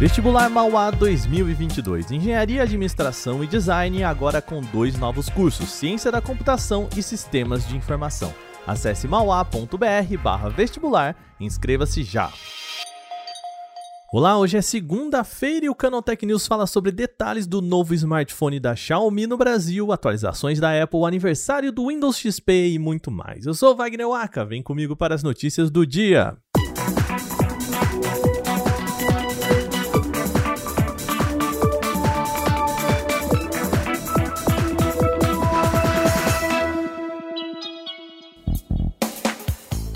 Vestibular 0.00 0.48
Mauá 0.48 0.90
2022. 0.90 2.10
Engenharia, 2.12 2.62
Administração 2.62 3.44
e 3.44 3.46
Design 3.46 4.02
agora 4.02 4.40
com 4.40 4.62
dois 4.62 4.98
novos 4.98 5.28
cursos: 5.28 5.68
Ciência 5.68 6.10
da 6.10 6.22
Computação 6.22 6.88
e 6.96 7.02
Sistemas 7.02 7.68
de 7.68 7.76
Informação. 7.76 8.32
Acesse 8.66 9.06
mauá.br/vestibular 9.06 11.14
inscreva-se 11.38 12.02
já. 12.02 12.32
Olá, 14.10 14.38
hoje 14.38 14.56
é 14.56 14.62
segunda-feira 14.62 15.66
e 15.66 15.68
o 15.68 15.74
Canaltech 15.74 16.24
News 16.24 16.46
fala 16.46 16.66
sobre 16.66 16.90
detalhes 16.90 17.46
do 17.46 17.60
novo 17.60 17.92
smartphone 17.92 18.58
da 18.58 18.74
Xiaomi 18.74 19.26
no 19.26 19.36
Brasil, 19.36 19.92
atualizações 19.92 20.58
da 20.58 20.82
Apple, 20.82 21.04
aniversário 21.04 21.70
do 21.70 21.88
Windows 21.88 22.16
XP 22.16 22.70
e 22.70 22.78
muito 22.78 23.10
mais. 23.10 23.44
Eu 23.44 23.52
sou 23.52 23.76
Wagner 23.76 24.08
Waka, 24.08 24.46
vem 24.46 24.62
comigo 24.62 24.96
para 24.96 25.14
as 25.14 25.22
notícias 25.22 25.70
do 25.70 25.86
dia. 25.86 26.38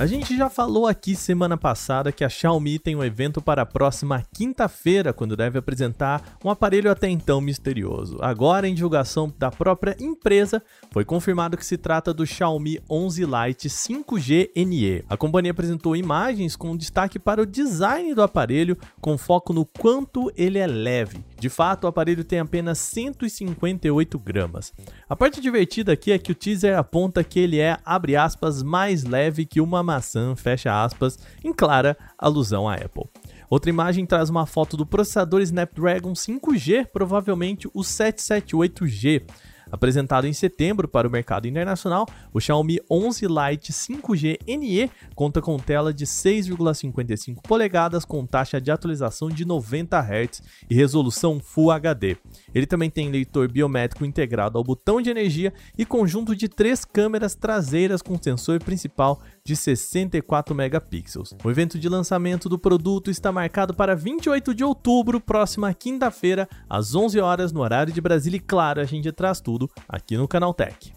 A 0.05 0.07
gente 0.07 0.37
já 0.37 0.51
falou 0.51 0.87
aqui 0.87 1.17
semana 1.17 1.57
passada 1.57 2.13
que 2.13 2.25
a 2.25 2.29
Xiaomi 2.29 2.79
tem 2.79 2.95
um 2.95 3.03
evento 3.03 3.41
para 3.41 3.63
a 3.63 3.67
próxima 3.67 4.23
quinta-feira, 4.35 5.15
quando 5.15 5.35
deve 5.35 5.59
apresentar 5.59 6.37
um 6.45 6.51
aparelho 6.51 6.91
até 6.91 7.09
então 7.09 7.41
misterioso. 7.41 8.19
Agora, 8.21 8.69
em 8.69 8.75
divulgação 8.75 9.33
da 9.39 9.51
própria 9.51 9.97
empresa, 9.99 10.63
foi 10.93 11.07
confirmado 11.07 11.57
que 11.57 11.65
se 11.65 11.79
trata 11.79 12.13
do 12.13 12.27
Xiaomi 12.27 12.79
11 12.91 13.25
Lite 13.25 13.69
5G 13.71 14.51
NE. 14.67 15.03
A 15.09 15.17
companhia 15.17 15.53
apresentou 15.53 15.97
imagens 15.97 16.55
com 16.55 16.77
destaque 16.77 17.19
para 17.19 17.41
o 17.41 17.47
design 17.47 18.15
do 18.15 18.23
aparelho, 18.23 18.77
com 19.01 19.17
foco 19.17 19.55
no 19.55 19.65
quanto 19.65 20.31
ele 20.37 20.59
é 20.59 20.67
leve. 20.67 21.25
De 21.41 21.49
fato, 21.49 21.85
o 21.85 21.87
aparelho 21.87 22.25
tem 22.25 22.41
apenas 22.41 22.79
158 22.79 24.19
gramas. 24.19 24.71
A 25.09 25.17
parte 25.17 25.41
divertida 25.41 25.95
aqui 25.95 26.13
é 26.13 26.19
que 26.19 26.33
o 26.33 26.35
teaser 26.35 26.79
aponta 26.79 27.25
que 27.25 27.41
ele 27.41 27.59
é, 27.59 27.79
abre 27.87 28.17
aspas, 28.17 28.63
mais 28.63 29.05
leve 29.05 29.47
que 29.47 29.63
uma 29.63 29.83
maçã, 29.95 30.35
fecha 30.35 30.83
aspas, 30.83 31.19
em 31.43 31.53
clara 31.53 31.97
alusão 32.19 32.69
à 32.69 32.75
Apple. 32.75 33.09
Outra 33.49 33.71
imagem 33.71 34.05
traz 34.05 34.29
uma 34.29 34.47
foto 34.47 34.77
do 34.77 34.85
processador 34.85 35.41
Snapdragon 35.41 36.13
5G, 36.13 36.87
provavelmente 36.93 37.69
o 37.69 37.81
778G. 37.81 39.23
Apresentado 39.71 40.27
em 40.27 40.33
setembro 40.33 40.87
para 40.87 41.09
o 41.09 41.11
mercado 41.11 41.49
internacional, 41.49 42.07
o 42.33 42.41
Xiaomi 42.41 42.81
11 42.89 43.27
Lite 43.27 43.73
5G 43.73 44.39
NE 44.57 44.91
conta 45.17 45.43
com 45.43 45.57
tela 45.59 45.93
de 45.93 46.07
6,55 46.07 47.43
polegadas 47.43 48.05
com 48.05 48.25
taxa 48.25 48.61
de 48.61 48.71
atualização 48.71 49.29
de 49.29 49.45
90 49.45 49.99
Hz 49.99 50.43
e 50.71 50.75
resolução 50.75 51.41
Full 51.41 51.73
HD. 51.73 52.17
Ele 52.55 52.67
também 52.67 52.89
tem 52.89 53.11
leitor 53.11 53.51
biométrico 53.51 54.05
integrado 54.05 54.59
ao 54.59 54.63
botão 54.63 55.03
de 55.03 55.11
energia 55.11 55.53
e 55.77 55.85
conjunto 55.85 56.37
de 56.37 56.49
três 56.49 56.85
câmeras 56.85 57.35
traseiras 57.35 58.01
com 58.01 58.21
sensor 58.23 58.63
principal 58.63 59.21
de 59.47 59.55
64 59.55 60.55
megapixels. 60.55 61.35
O 61.45 61.51
evento 61.51 61.79
de 61.79 61.87
lançamento 61.87 62.49
do 62.49 62.59
produto 62.59 63.11
está 63.11 63.31
marcado 63.31 63.75
para 63.75 63.95
28 63.95 64.55
de 64.55 64.65
outubro, 64.65 65.21
próxima 65.21 65.75
quinta-feira, 65.75 66.49
às 66.67 66.95
11 66.95 67.21
horas 67.21 67.53
no 67.53 67.61
horário 67.61 67.93
de 67.93 68.01
Brasília. 68.01 68.39
E 68.39 68.41
claro, 68.41 68.81
a 68.81 68.85
gente 68.85 69.13
traz 69.13 69.43
tudo 69.43 69.71
aqui 69.87 70.17
no 70.17 70.27
Canal 70.27 70.55
Tech. 70.55 70.95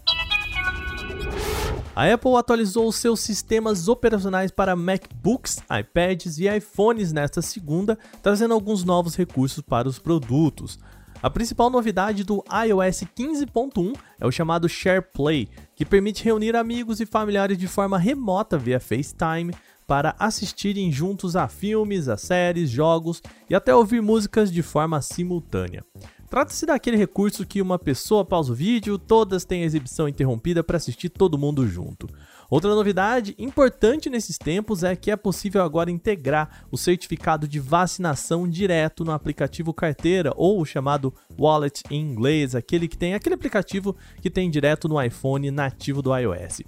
A 1.94 2.10
Apple 2.10 2.36
atualizou 2.36 2.90
seus 2.90 3.20
sistemas 3.20 3.86
operacionais 3.86 4.50
para 4.50 4.74
MacBooks, 4.74 5.58
iPads 5.80 6.38
e 6.38 6.48
iPhones 6.48 7.12
nesta 7.12 7.42
segunda, 7.42 7.98
trazendo 8.22 8.54
alguns 8.54 8.82
novos 8.82 9.14
recursos 9.14 9.60
para 9.60 9.86
os 9.86 9.98
produtos. 9.98 10.78
A 11.20 11.28
principal 11.28 11.68
novidade 11.68 12.22
do 12.22 12.44
iOS 12.46 13.02
15.1 13.16 13.92
é 14.20 14.26
o 14.26 14.30
chamado 14.30 14.68
SharePlay, 14.68 15.48
que 15.74 15.84
permite 15.84 16.24
reunir 16.24 16.54
amigos 16.54 17.00
e 17.00 17.06
familiares 17.06 17.58
de 17.58 17.66
forma 17.66 17.98
remota 17.98 18.56
via 18.56 18.78
FaceTime 18.78 19.52
para 19.84 20.14
assistirem 20.16 20.92
juntos 20.92 21.34
a 21.34 21.48
filmes, 21.48 22.08
a 22.08 22.16
séries, 22.16 22.70
jogos 22.70 23.20
e 23.50 23.54
até 23.54 23.74
ouvir 23.74 24.00
músicas 24.00 24.52
de 24.52 24.62
forma 24.62 25.02
simultânea. 25.02 25.84
Trata-se 26.28 26.66
daquele 26.66 26.96
recurso 26.96 27.46
que 27.46 27.62
uma 27.62 27.78
pessoa 27.78 28.22
pausa 28.22 28.52
o 28.52 28.54
vídeo, 28.54 28.98
todas 28.98 29.46
têm 29.46 29.62
a 29.62 29.66
exibição 29.66 30.06
interrompida 30.06 30.62
para 30.62 30.76
assistir 30.76 31.08
todo 31.08 31.38
mundo 31.38 31.66
junto. 31.66 32.06
Outra 32.50 32.74
novidade 32.74 33.34
importante 33.38 34.10
nesses 34.10 34.36
tempos 34.36 34.82
é 34.82 34.94
que 34.94 35.10
é 35.10 35.16
possível 35.16 35.62
agora 35.62 35.90
integrar 35.90 36.66
o 36.70 36.76
certificado 36.76 37.48
de 37.48 37.58
vacinação 37.58 38.46
direto 38.46 39.04
no 39.04 39.12
aplicativo 39.12 39.72
carteira 39.72 40.32
ou 40.36 40.60
o 40.60 40.66
chamado 40.66 41.14
wallet 41.38 41.82
em 41.90 42.00
inglês, 42.00 42.54
aquele 42.54 42.88
que 42.88 42.98
tem 42.98 43.14
aquele 43.14 43.34
aplicativo 43.34 43.96
que 44.20 44.28
tem 44.28 44.50
direto 44.50 44.86
no 44.86 45.02
iPhone 45.02 45.50
nativo 45.50 46.02
do 46.02 46.14
iOS. 46.14 46.60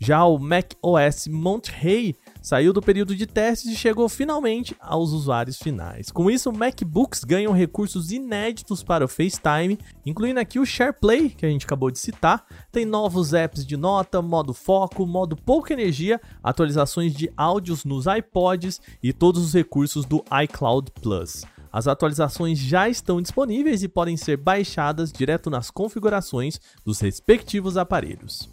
Já 0.00 0.24
o 0.24 0.38
macOS 0.38 1.26
Monterey 1.28 2.16
saiu 2.48 2.72
do 2.72 2.80
período 2.80 3.14
de 3.14 3.26
testes 3.26 3.70
e 3.70 3.76
chegou 3.76 4.08
finalmente 4.08 4.74
aos 4.80 5.10
usuários 5.10 5.58
finais. 5.58 6.10
Com 6.10 6.30
isso, 6.30 6.50
MacBooks 6.50 7.22
ganham 7.22 7.52
recursos 7.52 8.10
inéditos 8.10 8.82
para 8.82 9.04
o 9.04 9.08
FaceTime, 9.08 9.78
incluindo 10.06 10.40
aqui 10.40 10.58
o 10.58 10.64
SharePlay, 10.64 11.28
que 11.28 11.44
a 11.44 11.50
gente 11.50 11.66
acabou 11.66 11.90
de 11.90 11.98
citar. 11.98 12.46
Tem 12.72 12.86
novos 12.86 13.34
apps 13.34 13.66
de 13.66 13.76
nota, 13.76 14.22
modo 14.22 14.54
foco, 14.54 15.06
modo 15.06 15.36
pouca 15.36 15.74
energia, 15.74 16.18
atualizações 16.42 17.12
de 17.12 17.30
áudios 17.36 17.84
nos 17.84 18.06
iPods 18.06 18.80
e 19.02 19.12
todos 19.12 19.44
os 19.44 19.52
recursos 19.52 20.06
do 20.06 20.24
iCloud 20.42 20.90
Plus. 21.02 21.44
As 21.70 21.86
atualizações 21.86 22.58
já 22.58 22.88
estão 22.88 23.20
disponíveis 23.20 23.82
e 23.82 23.88
podem 23.88 24.16
ser 24.16 24.38
baixadas 24.38 25.12
direto 25.12 25.50
nas 25.50 25.70
configurações 25.70 26.58
dos 26.82 26.98
respectivos 27.00 27.76
aparelhos. 27.76 28.48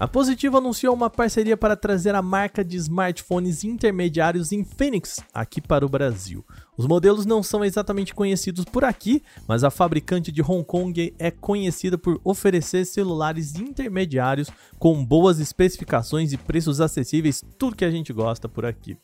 A 0.00 0.06
Positivo 0.06 0.56
anunciou 0.56 0.94
uma 0.94 1.10
parceria 1.10 1.56
para 1.56 1.74
trazer 1.74 2.14
a 2.14 2.22
marca 2.22 2.64
de 2.64 2.76
smartphones 2.76 3.64
intermediários 3.64 4.52
Infinix 4.52 5.18
aqui 5.34 5.60
para 5.60 5.84
o 5.84 5.88
Brasil. 5.88 6.46
Os 6.76 6.86
modelos 6.86 7.26
não 7.26 7.42
são 7.42 7.64
exatamente 7.64 8.14
conhecidos 8.14 8.64
por 8.64 8.84
aqui, 8.84 9.20
mas 9.48 9.64
a 9.64 9.70
fabricante 9.70 10.30
de 10.30 10.40
Hong 10.40 10.62
Kong 10.64 11.12
é 11.18 11.32
conhecida 11.32 11.98
por 11.98 12.20
oferecer 12.22 12.84
celulares 12.84 13.56
intermediários 13.56 14.48
com 14.78 15.04
boas 15.04 15.40
especificações 15.40 16.32
e 16.32 16.36
preços 16.36 16.80
acessíveis, 16.80 17.42
tudo 17.58 17.74
que 17.74 17.84
a 17.84 17.90
gente 17.90 18.12
gosta 18.12 18.48
por 18.48 18.64
aqui. 18.64 18.96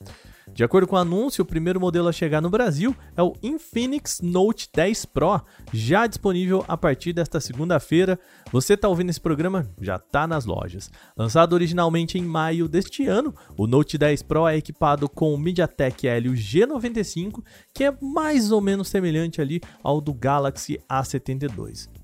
De 0.52 0.62
acordo 0.62 0.86
com 0.86 0.94
o 0.94 0.98
anúncio, 0.98 1.42
o 1.42 1.46
primeiro 1.46 1.80
modelo 1.80 2.08
a 2.08 2.12
chegar 2.12 2.40
no 2.40 2.50
Brasil 2.50 2.94
é 3.16 3.22
o 3.22 3.32
Infinix 3.42 4.20
Note 4.20 4.68
10 4.72 5.06
Pro, 5.06 5.40
já 5.72 6.06
disponível 6.06 6.64
a 6.68 6.76
partir 6.76 7.12
desta 7.12 7.40
segunda-feira. 7.40 8.18
Você 8.52 8.74
está 8.74 8.88
ouvindo 8.88 9.10
esse 9.10 9.20
programa? 9.20 9.68
Já 9.80 9.96
está 9.96 10.26
nas 10.26 10.44
lojas. 10.44 10.90
Lançado 11.16 11.54
originalmente 11.54 12.18
em 12.18 12.22
maio 12.22 12.68
deste 12.68 13.06
ano, 13.06 13.34
o 13.56 13.66
Note 13.66 13.96
10 13.96 14.22
Pro 14.22 14.46
é 14.46 14.56
equipado 14.56 15.08
com 15.08 15.32
o 15.32 15.38
MediaTek 15.38 16.06
Helio 16.06 16.32
G95, 16.32 17.42
que 17.74 17.84
é 17.84 17.94
mais 18.00 18.52
ou 18.52 18.60
menos 18.60 18.88
semelhante 18.88 19.40
ali 19.40 19.60
ao 19.82 20.00
do 20.00 20.12
Galaxy 20.12 20.78
A72. 20.90 22.03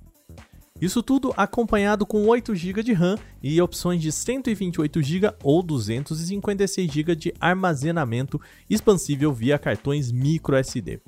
Isso 0.80 1.02
tudo 1.02 1.34
acompanhado 1.36 2.06
com 2.06 2.26
8 2.26 2.54
GB 2.54 2.82
de 2.82 2.92
RAM 2.94 3.18
e 3.42 3.60
opções 3.60 4.00
de 4.00 4.10
128 4.10 5.02
GB 5.02 5.34
ou 5.42 5.62
256 5.62 6.90
GB 6.90 7.14
de 7.14 7.34
armazenamento 7.38 8.40
expansível 8.68 9.30
via 9.32 9.58
cartões 9.58 10.10
microSD. 10.10 11.00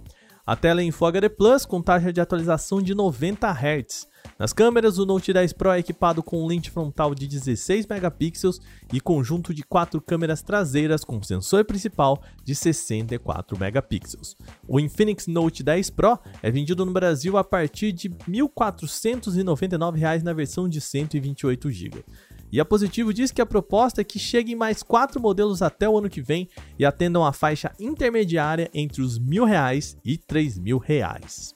A 0.45 0.55
tela 0.57 0.83
é 0.83 0.85
em 0.85 0.91
Full 0.91 1.09
HD 1.09 1.29
Plus 1.31 1.65
com 1.65 1.81
taxa 1.81 2.13
de 2.13 2.21
atualização 2.21 2.83
de 2.83 2.95
90 2.95 3.49
Hz. 3.49 4.09
Nas 4.43 4.53
câmeras, 4.53 4.99
o 4.99 5.07
Note 5.07 5.33
10 5.33 5.53
Pro 5.53 5.71
é 5.71 5.79
equipado 5.79 6.21
com 6.21 6.45
lente 6.45 6.69
frontal 6.69 7.15
de 7.15 7.29
16 7.29 7.87
megapixels 7.87 8.61
e 8.93 9.01
conjunto 9.01 9.55
de 9.55 9.63
quatro 9.63 10.01
câmeras 10.01 10.43
traseiras 10.43 11.05
com 11.05 11.23
sensor 11.23 11.65
principal 11.65 12.21
de 12.43 12.53
64 12.53 13.57
megapixels. 13.57 14.37
O 14.67 14.81
Infinix 14.81 15.29
Note 15.29 15.63
10 15.63 15.91
Pro 15.91 16.19
é 16.43 16.51
vendido 16.51 16.85
no 16.85 16.91
Brasil 16.91 17.37
a 17.37 17.45
partir 17.45 17.93
de 17.93 18.09
R$ 18.09 18.17
1.499 18.29 20.23
na 20.25 20.33
versão 20.33 20.69
de 20.69 20.81
128 20.81 21.71
GB. 21.71 22.05
E 22.51 22.59
a 22.59 22.65
Positivo 22.65 23.15
diz 23.15 23.31
que 23.31 23.41
a 23.41 23.47
proposta 23.47 24.01
é 24.01 24.05
que 24.05 24.19
cheguem 24.19 24.57
mais 24.57 24.83
quatro 24.83 25.21
modelos 25.21 25.63
até 25.63 25.89
o 25.89 25.97
ano 25.97 26.11
que 26.11 26.21
vem 26.21 26.49
e 26.77 26.85
atendam 26.85 27.25
a 27.25 27.33
faixa 27.33 27.71
intermediária 27.79 28.69
entre 28.75 29.03
os 29.03 29.21
mil 29.21 29.45
reais 29.45 29.97
e 30.05 30.19
três 30.19 30.59
mil 30.59 30.79
reais. 30.79 31.55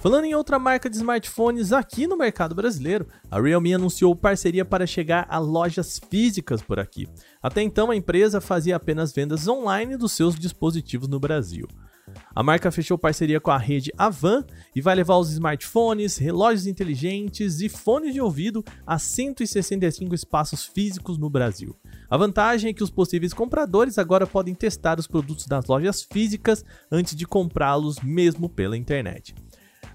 Falando 0.00 0.26
em 0.26 0.34
outra 0.34 0.58
marca 0.58 0.88
de 0.90 0.96
smartphones 0.96 1.72
aqui 1.72 2.06
no 2.06 2.16
mercado 2.16 2.54
brasileiro, 2.54 3.08
a 3.30 3.40
Realme 3.40 3.74
anunciou 3.74 4.14
parceria 4.14 4.64
para 4.64 4.86
chegar 4.86 5.26
a 5.28 5.38
lojas 5.38 5.98
físicas 6.10 6.62
por 6.62 6.78
aqui. 6.78 7.08
Até 7.42 7.62
então, 7.62 7.90
a 7.90 7.96
empresa 7.96 8.40
fazia 8.40 8.76
apenas 8.76 9.12
vendas 9.12 9.48
online 9.48 9.96
dos 9.96 10.12
seus 10.12 10.38
dispositivos 10.38 11.08
no 11.08 11.18
Brasil. 11.18 11.66
A 12.34 12.42
marca 12.42 12.70
fechou 12.70 12.96
parceria 12.96 13.40
com 13.40 13.50
a 13.50 13.58
rede 13.58 13.92
Avan 13.96 14.44
e 14.74 14.80
vai 14.80 14.94
levar 14.94 15.16
os 15.16 15.32
smartphones, 15.32 16.18
relógios 16.18 16.66
inteligentes 16.66 17.60
e 17.60 17.68
fones 17.68 18.14
de 18.14 18.20
ouvido 18.20 18.64
a 18.86 18.98
165 18.98 20.14
espaços 20.14 20.64
físicos 20.64 21.18
no 21.18 21.28
Brasil. 21.28 21.74
A 22.08 22.16
vantagem 22.16 22.70
é 22.70 22.74
que 22.74 22.84
os 22.84 22.90
possíveis 22.90 23.32
compradores 23.32 23.98
agora 23.98 24.26
podem 24.26 24.54
testar 24.54 25.00
os 25.00 25.06
produtos 25.06 25.46
nas 25.48 25.66
lojas 25.66 26.02
físicas 26.02 26.64
antes 26.92 27.16
de 27.16 27.26
comprá-los 27.26 27.98
mesmo 28.00 28.48
pela 28.48 28.76
internet. 28.76 29.34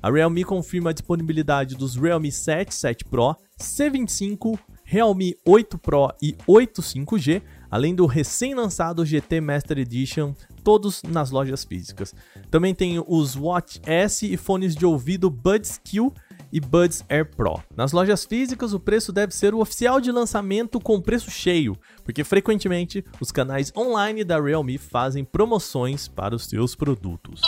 A 0.03 0.09
Realme 0.09 0.43
confirma 0.43 0.89
a 0.89 0.93
disponibilidade 0.93 1.75
dos 1.75 1.95
Realme 1.95 2.31
7, 2.31 2.73
7 2.73 3.05
Pro, 3.05 3.35
C25, 3.59 4.57
Realme 4.83 5.35
8 5.45 5.77
Pro 5.77 6.11
e 6.19 6.35
8 6.47 6.81
5G, 6.81 7.39
além 7.69 7.93
do 7.93 8.07
recém-lançado 8.07 9.05
GT 9.05 9.39
Master 9.39 9.77
Edition, 9.77 10.33
todos 10.63 11.03
nas 11.03 11.29
lojas 11.29 11.63
físicas. 11.63 12.15
Também 12.49 12.73
tem 12.73 13.01
os 13.07 13.35
Watch 13.35 13.79
S 13.85 14.25
e 14.25 14.35
fones 14.37 14.75
de 14.75 14.87
ouvido 14.87 15.29
Buds 15.29 15.79
Q 15.83 16.11
e 16.51 16.59
Buds 16.59 17.05
Air 17.07 17.29
Pro. 17.35 17.61
Nas 17.77 17.91
lojas 17.91 18.25
físicas, 18.25 18.73
o 18.73 18.79
preço 18.79 19.13
deve 19.13 19.35
ser 19.35 19.53
o 19.53 19.59
oficial 19.59 20.01
de 20.01 20.11
lançamento 20.11 20.79
com 20.79 20.99
preço 20.99 21.29
cheio, 21.29 21.77
porque 22.03 22.23
frequentemente 22.23 23.05
os 23.19 23.31
canais 23.31 23.71
online 23.77 24.23
da 24.23 24.41
Realme 24.41 24.79
fazem 24.79 25.23
promoções 25.23 26.07
para 26.07 26.35
os 26.35 26.47
seus 26.47 26.75
produtos. 26.75 27.39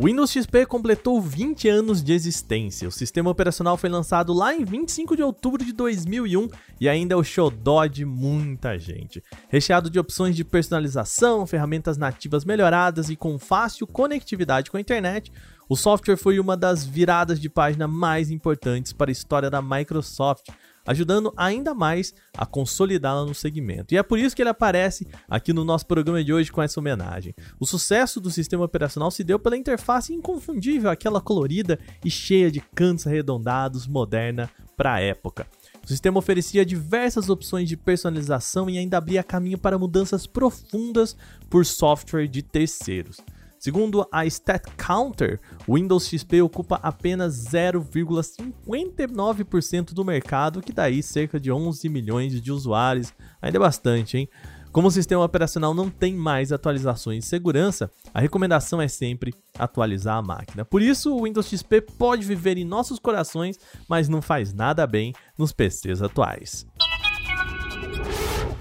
O 0.00 0.04
Windows 0.04 0.30
XP 0.30 0.64
completou 0.64 1.20
20 1.20 1.68
anos 1.68 2.04
de 2.04 2.12
existência. 2.12 2.86
O 2.86 2.92
sistema 2.92 3.30
operacional 3.30 3.76
foi 3.76 3.90
lançado 3.90 4.32
lá 4.32 4.54
em 4.54 4.64
25 4.64 5.16
de 5.16 5.24
outubro 5.24 5.64
de 5.64 5.72
2001 5.72 6.48
e 6.80 6.88
ainda 6.88 7.14
é 7.14 7.16
o 7.16 7.24
xodó 7.24 7.84
de 7.84 8.04
muita 8.04 8.78
gente. 8.78 9.20
Recheado 9.48 9.90
de 9.90 9.98
opções 9.98 10.36
de 10.36 10.44
personalização, 10.44 11.44
ferramentas 11.48 11.98
nativas 11.98 12.44
melhoradas 12.44 13.10
e 13.10 13.16
com 13.16 13.40
fácil 13.40 13.88
conectividade 13.88 14.70
com 14.70 14.76
a 14.76 14.80
internet, 14.80 15.32
o 15.68 15.74
software 15.74 16.16
foi 16.16 16.38
uma 16.38 16.56
das 16.56 16.84
viradas 16.84 17.40
de 17.40 17.48
página 17.48 17.88
mais 17.88 18.30
importantes 18.30 18.92
para 18.92 19.10
a 19.10 19.12
história 19.12 19.50
da 19.50 19.60
Microsoft 19.60 20.46
ajudando 20.88 21.34
ainda 21.36 21.74
mais 21.74 22.14
a 22.34 22.46
consolidá-la 22.46 23.26
no 23.26 23.34
segmento. 23.34 23.92
E 23.92 23.98
é 23.98 24.02
por 24.02 24.18
isso 24.18 24.34
que 24.34 24.40
ele 24.40 24.48
aparece 24.48 25.06
aqui 25.28 25.52
no 25.52 25.62
nosso 25.62 25.86
programa 25.86 26.24
de 26.24 26.32
hoje 26.32 26.50
com 26.50 26.62
essa 26.62 26.80
homenagem. 26.80 27.34
O 27.60 27.66
sucesso 27.66 28.18
do 28.18 28.30
sistema 28.30 28.64
operacional 28.64 29.10
se 29.10 29.22
deu 29.22 29.38
pela 29.38 29.56
interface 29.56 30.14
inconfundível, 30.14 30.88
aquela 30.88 31.20
colorida 31.20 31.78
e 32.02 32.10
cheia 32.10 32.50
de 32.50 32.60
cantos 32.74 33.06
arredondados, 33.06 33.86
moderna 33.86 34.48
para 34.78 34.94
a 34.94 35.00
época. 35.00 35.46
O 35.84 35.86
sistema 35.86 36.18
oferecia 36.18 36.64
diversas 36.64 37.28
opções 37.28 37.68
de 37.68 37.76
personalização 37.76 38.70
e 38.70 38.78
ainda 38.78 38.96
abria 38.96 39.22
caminho 39.22 39.58
para 39.58 39.78
mudanças 39.78 40.26
profundas 40.26 41.14
por 41.50 41.66
software 41.66 42.28
de 42.28 42.42
terceiros. 42.42 43.18
Segundo 43.58 44.06
a 44.12 44.24
StatCounter, 44.24 45.40
o 45.66 45.74
Windows 45.74 46.06
XP 46.06 46.40
ocupa 46.42 46.78
apenas 46.82 47.34
0,59% 47.50 49.92
do 49.92 50.04
mercado, 50.04 50.62
que 50.62 50.72
daí 50.72 51.02
cerca 51.02 51.40
de 51.40 51.50
11 51.50 51.88
milhões 51.88 52.40
de 52.40 52.52
usuários. 52.52 53.12
Ainda 53.42 53.58
é 53.58 53.60
bastante, 53.60 54.16
hein? 54.16 54.28
Como 54.70 54.86
o 54.86 54.92
sistema 54.92 55.24
operacional 55.24 55.74
não 55.74 55.90
tem 55.90 56.14
mais 56.14 56.52
atualizações 56.52 57.24
de 57.24 57.28
segurança, 57.28 57.90
a 58.12 58.20
recomendação 58.20 58.80
é 58.80 58.86
sempre 58.86 59.34
atualizar 59.58 60.18
a 60.18 60.22
máquina. 60.22 60.64
Por 60.64 60.80
isso, 60.82 61.16
o 61.16 61.24
Windows 61.24 61.48
XP 61.48 61.80
pode 61.80 62.24
viver 62.24 62.56
em 62.58 62.64
nossos 62.64 62.98
corações, 62.98 63.58
mas 63.88 64.08
não 64.08 64.22
faz 64.22 64.52
nada 64.52 64.86
bem 64.86 65.12
nos 65.36 65.52
PCs 65.52 66.02
atuais. 66.02 66.66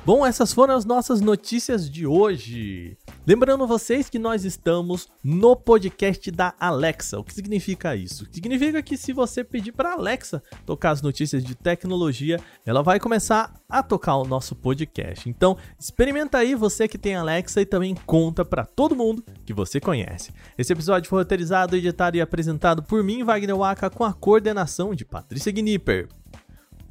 Bom, 0.05 0.25
essas 0.25 0.53
foram 0.53 0.73
as 0.73 0.85
nossas 0.85 1.19
notícias 1.19 1.89
de 1.89 2.07
hoje. 2.07 2.97
Lembrando 3.27 3.67
vocês 3.67 4.09
que 4.09 4.17
nós 4.17 4.45
estamos 4.45 5.09
no 5.21 5.53
podcast 5.53 6.31
da 6.31 6.53
Alexa. 6.57 7.19
O 7.19 7.25
que 7.25 7.33
significa 7.33 7.93
isso? 7.93 8.25
Significa 8.31 8.81
que 8.81 8.95
se 8.95 9.11
você 9.11 9.43
pedir 9.43 9.73
para 9.73 9.91
Alexa 9.91 10.41
tocar 10.65 10.91
as 10.91 11.01
notícias 11.01 11.43
de 11.43 11.53
tecnologia, 11.53 12.39
ela 12.65 12.81
vai 12.81 13.01
começar 13.01 13.53
a 13.67 13.83
tocar 13.83 14.15
o 14.15 14.23
nosso 14.23 14.55
podcast. 14.55 15.27
Então, 15.27 15.57
experimenta 15.77 16.37
aí 16.37 16.55
você 16.55 16.87
que 16.87 16.97
tem 16.97 17.17
Alexa 17.17 17.59
e 17.59 17.65
também 17.65 17.93
conta 18.05 18.45
para 18.45 18.65
todo 18.65 18.95
mundo 18.95 19.21
que 19.45 19.53
você 19.53 19.81
conhece. 19.81 20.31
Esse 20.57 20.71
episódio 20.71 21.09
foi 21.09 21.19
roteirizado, 21.19 21.75
editado 21.75 22.15
e 22.15 22.21
apresentado 22.21 22.81
por 22.81 23.03
mim, 23.03 23.25
Wagner 23.25 23.57
Waka, 23.57 23.89
com 23.89 24.05
a 24.05 24.13
coordenação 24.13 24.95
de 24.95 25.03
Patrícia 25.03 25.51
Gnipper. 25.51 26.07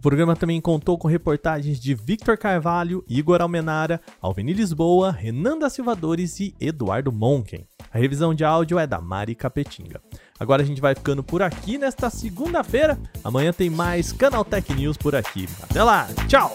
O 0.06 0.08
programa 0.08 0.36
também 0.36 0.60
contou 0.60 0.96
com 0.96 1.08
reportagens 1.08 1.80
de 1.80 1.92
Victor 1.92 2.38
Carvalho, 2.38 3.04
Igor 3.08 3.42
Almenara, 3.42 4.00
Alveni 4.22 4.52
Lisboa, 4.52 5.10
Renan 5.10 5.58
da 5.58 5.68
Silvadores 5.68 6.38
e 6.38 6.54
Eduardo 6.60 7.10
Monken. 7.10 7.66
A 7.92 7.98
revisão 7.98 8.32
de 8.32 8.44
áudio 8.44 8.78
é 8.78 8.86
da 8.86 9.00
Mari 9.00 9.34
Capetinga. 9.34 10.00
Agora 10.38 10.62
a 10.62 10.64
gente 10.64 10.80
vai 10.80 10.94
ficando 10.94 11.24
por 11.24 11.42
aqui 11.42 11.76
nesta 11.76 12.08
segunda-feira. 12.08 12.96
Amanhã 13.24 13.52
tem 13.52 13.68
mais 13.68 14.12
Canal 14.12 14.44
Tech 14.44 14.72
News 14.72 14.96
por 14.96 15.16
aqui. 15.16 15.48
Até 15.60 15.82
lá, 15.82 16.06
tchau! 16.28 16.52